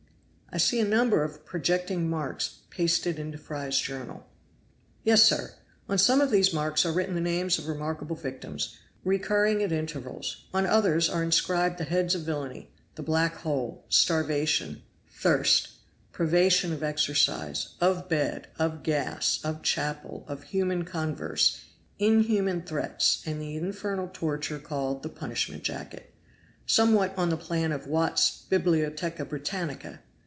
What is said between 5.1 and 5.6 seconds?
sir;